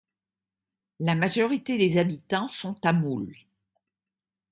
La 0.99 1.13
majorité 1.13 1.77
des 1.77 1.99
habitants 1.99 2.47
sont 2.47 2.73
tamouls. 2.73 3.35